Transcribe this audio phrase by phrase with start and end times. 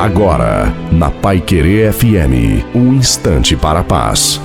[0.00, 4.40] Agora, na Pai Querer FM, um instante para a paz.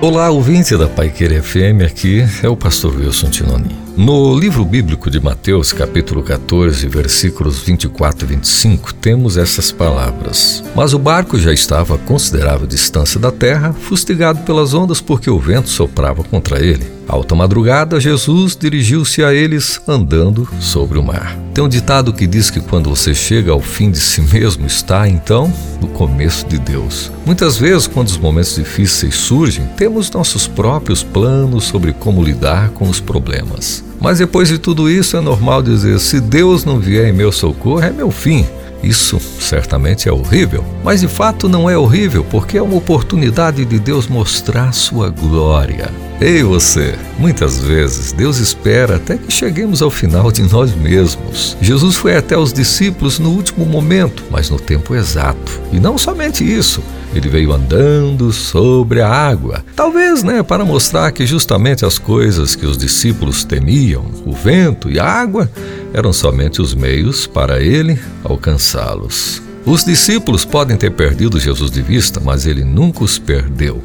[0.00, 3.83] Olá, ouvinte da Pai Querer FM, aqui é o pastor Wilson Tinoni.
[3.96, 10.92] No livro bíblico de Mateus, capítulo 14, versículos 24 e 25, temos essas palavras: Mas
[10.92, 15.68] o barco já estava a considerável distância da terra, fustigado pelas ondas porque o vento
[15.68, 16.92] soprava contra ele.
[17.06, 21.38] Alta madrugada, Jesus dirigiu-se a eles andando sobre o mar.
[21.52, 25.06] Tem um ditado que diz que quando você chega ao fim de si mesmo, está
[25.08, 27.12] então no começo de Deus.
[27.26, 32.88] Muitas vezes, quando os momentos difíceis surgem, temos nossos próprios planos sobre como lidar com
[32.88, 33.83] os problemas.
[34.04, 37.80] Mas depois de tudo isso, é normal dizer: se Deus não vier em meu socorro,
[37.80, 38.44] é meu fim.
[38.84, 43.78] Isso certamente é horrível, mas de fato não é horrível porque é uma oportunidade de
[43.78, 45.90] Deus mostrar sua glória.
[46.20, 51.56] Ei você, muitas vezes Deus espera até que cheguemos ao final de nós mesmos.
[51.60, 55.60] Jesus foi até os discípulos no último momento, mas no tempo exato.
[55.72, 56.82] E não somente isso,
[57.14, 59.64] ele veio andando sobre a água.
[59.74, 64.98] Talvez, né, para mostrar que justamente as coisas que os discípulos temiam, o vento e
[64.98, 65.50] a água,
[65.94, 69.40] eram somente os meios para ele alcançá-los.
[69.64, 73.82] Os discípulos podem ter perdido Jesus de vista, mas ele nunca os perdeu.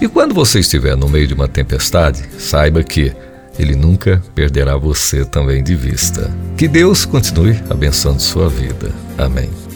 [0.00, 3.12] E quando você estiver no meio de uma tempestade, saiba que
[3.58, 6.30] ele nunca perderá você também de vista.
[6.56, 8.90] Que Deus continue abençoando sua vida.
[9.18, 9.69] Amém.